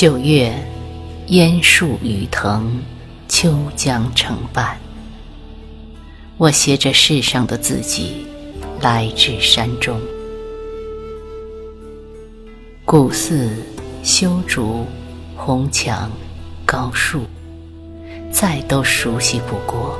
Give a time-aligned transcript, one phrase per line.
[0.00, 0.54] 九月，
[1.26, 2.70] 烟树雨藤，
[3.26, 4.78] 秋江成伴。
[6.36, 8.24] 我携着世上的自己，
[8.80, 10.00] 来至山中。
[12.84, 13.50] 古寺、
[14.04, 14.86] 修竹、
[15.34, 16.08] 红墙、
[16.64, 17.22] 高树，
[18.30, 19.98] 再都熟悉不过。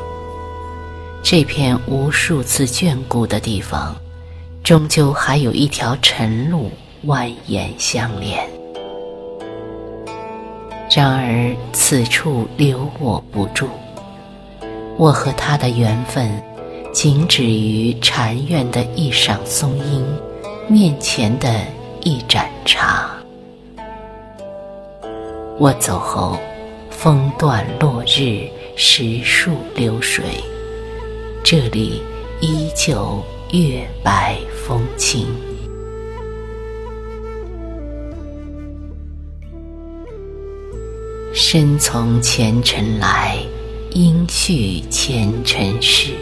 [1.25, 3.97] 这片无数次眷顾的地方，
[4.63, 6.71] 终究还有一条晨路
[7.05, 8.58] 蜿蜒相连。
[10.91, 13.69] 然而此处留我不住，
[14.97, 16.43] 我和他的缘分，
[16.93, 20.05] 仅止于禅院的一赏松樱，
[20.67, 21.61] 面前的
[22.01, 23.11] 一盏茶。
[25.59, 26.39] 我走后，
[26.91, 30.25] 风断落日，石树流水。
[31.45, 32.03] 这里
[32.41, 35.27] 依旧月白风清。
[41.35, 43.37] 身从前尘来，
[43.93, 46.13] 应续前尘事。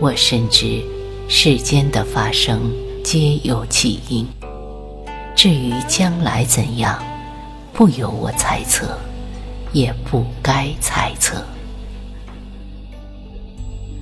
[0.00, 0.80] 我深知
[1.28, 4.26] 世间的发生皆有其因，
[5.34, 7.02] 至于将来怎样，
[7.72, 8.96] 不由我猜测，
[9.72, 11.44] 也不该猜测。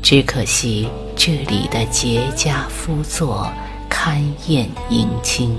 [0.02, 0.86] 只可惜
[1.17, 3.50] 这里的结痂夫作，
[3.91, 5.56] 勘验迎清，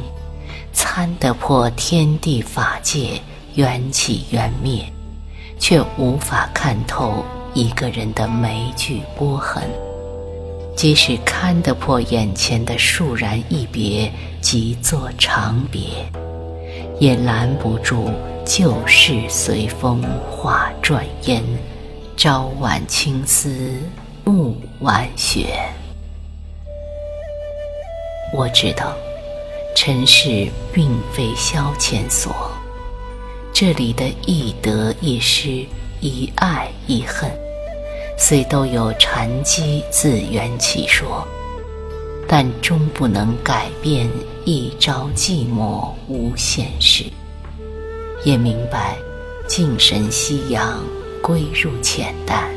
[0.72, 3.20] 参得破天地法界
[3.56, 4.86] 缘起缘灭，
[5.60, 9.64] 却无法看透一个人的眉聚波痕。
[10.76, 14.12] 即使看得破眼前的倏然一别，
[14.42, 15.82] 即作长别，
[17.00, 18.10] 也拦不住
[18.46, 21.42] 旧事随风化转烟，
[22.18, 23.72] 朝晚青丝。
[24.28, 25.56] 暮晚雪，
[28.34, 28.92] 我知道，
[29.76, 32.34] 尘世并非消遣所。
[33.58, 35.66] 这里的一得一失，
[36.02, 37.32] 一爱一恨，
[38.18, 41.26] 虽都有禅机自圆其说，
[42.28, 44.10] 但终不能改变
[44.44, 47.06] 一朝寂寞无限事。
[48.26, 48.98] 也明白，
[49.48, 50.84] 静神夕阳，
[51.22, 52.52] 归入浅淡。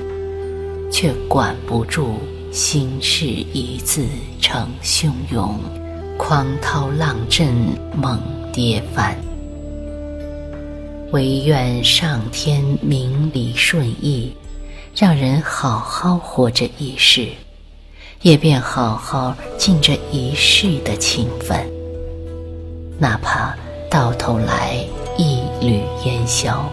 [0.91, 2.19] 却管不住
[2.51, 4.05] 心事一字
[4.41, 5.61] 成汹涌，
[6.19, 7.55] 狂涛浪阵
[7.95, 8.21] 猛
[8.53, 9.17] 跌翻。
[11.11, 14.31] 唯愿上天明理顺意，
[14.95, 17.29] 让人好好活着一世，
[18.21, 21.59] 也便好好尽这一世的情分。
[22.99, 23.57] 哪怕
[23.91, 24.85] 到头来
[25.17, 26.71] 一缕烟消，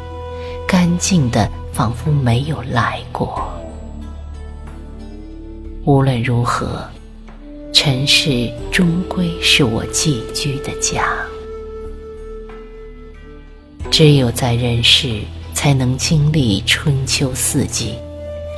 [0.68, 3.42] 干净的仿佛没有来过。
[5.86, 6.84] 无论如何，
[7.72, 11.16] 尘世终归是我寄居的家。
[13.96, 15.22] 只有在人世，
[15.54, 17.94] 才能经历春秋四季，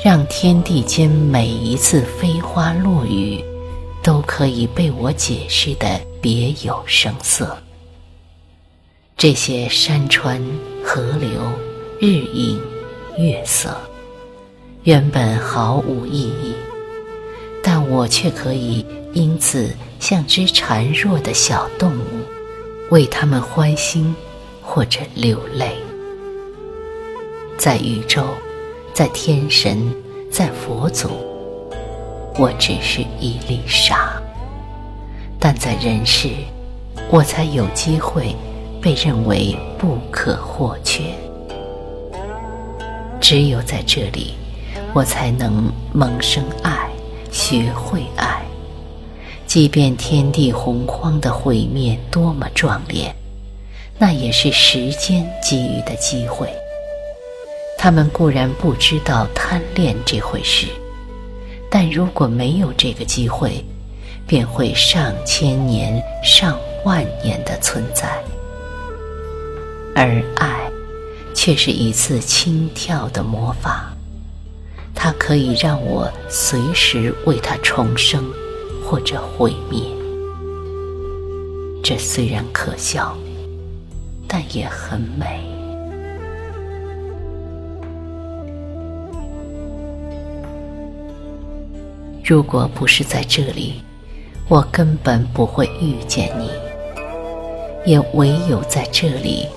[0.04, 3.40] 让天地间每一次飞花落雨，
[4.02, 7.56] 都可以被我解释的别有声色。
[9.16, 10.44] 这些山川、
[10.84, 11.30] 河流、
[12.00, 12.60] 日影、
[13.20, 13.78] 月色，
[14.86, 16.56] 原本毫无意义。
[17.62, 18.84] 但我却可以
[19.14, 22.24] 因此像只孱弱的小动物，
[22.90, 24.16] 为他们欢心
[24.68, 25.72] 或者流泪。
[27.58, 28.26] 在宇宙，
[28.94, 29.92] 在天神，
[30.30, 31.10] 在佛祖，
[32.38, 34.22] 我只是一粒沙；
[35.40, 36.30] 但在人世，
[37.10, 38.36] 我才有机会
[38.82, 41.04] 被认为不可或缺。
[43.22, 44.34] 只有在这里，
[44.94, 46.90] 我才能萌生爱。
[47.32, 48.42] 学会爱，
[49.46, 53.14] 即便天地洪荒的毁灭多么壮烈，
[54.00, 56.48] 那也是时间给予的机会。
[57.78, 60.68] 他们固然不知道贪恋这回事，
[61.70, 63.64] 但如果没有这个机会，
[64.26, 68.22] 便会上千年、上万年的存在。
[69.96, 70.70] 而爱，
[71.34, 73.94] 却是一次轻跳的魔法。
[74.94, 78.26] 它可以让我随时为它重生，
[78.84, 79.80] 或者毁灭。
[81.84, 83.16] 这虽然可笑，
[84.28, 85.42] 但也很美。
[92.24, 93.82] 如果不是在这里，
[94.50, 96.50] 我根本不会遇见你。
[97.86, 99.48] 也唯有在这里，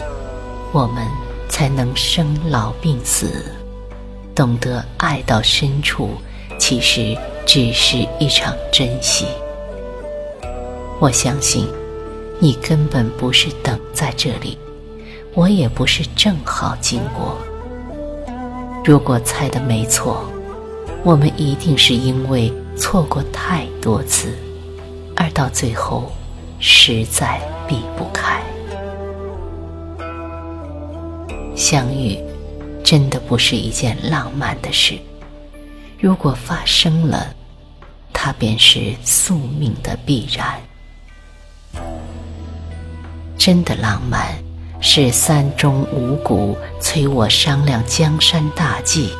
[0.72, 1.04] 我们
[1.48, 3.44] 才能生老病死。
[4.36, 6.10] 懂得爱到深处，
[6.60, 9.26] 其实只是一场珍惜。
[11.00, 11.66] 我相信，
[12.42, 14.56] 你根本不是等在这里，
[15.34, 17.36] 我也不是正好经过。
[18.82, 20.24] 如果猜的没错，
[21.04, 24.32] 我们一定是因为错过太多次，
[25.14, 26.10] 而到最后
[26.58, 27.38] 实在
[27.68, 28.40] 避不开。
[31.54, 32.18] 相遇
[32.82, 34.98] 真的不是一件浪漫的事，
[35.98, 37.34] 如果发生了，
[38.14, 40.58] 它便是宿命的必然。
[43.40, 44.36] 真的浪漫，
[44.82, 49.14] 是三中五谷催我商量江山大计，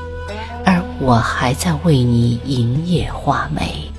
[0.62, 3.90] 而我还在为你营业画眉；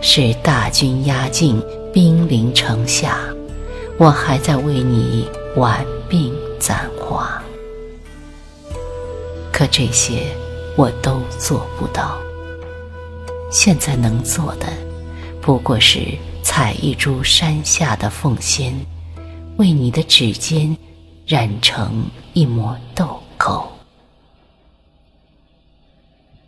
[0.00, 1.60] 是大军压境，
[1.92, 3.18] 兵临城下，
[3.98, 6.30] 我还在为你挽鬓
[6.60, 7.42] 簪花。
[9.52, 10.28] 可这些
[10.76, 12.16] 我都做不到。
[13.50, 14.68] 现在能做的，
[15.40, 15.98] 不过是
[16.40, 18.72] 采一株山下的凤仙。
[19.60, 20.74] 为你的指尖
[21.26, 23.70] 染成一抹豆蔻，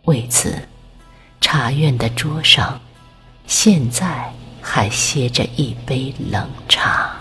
[0.05, 0.67] 为此，
[1.39, 2.81] 茶院的桌上
[3.45, 7.12] 现在还歇着一杯冷茶。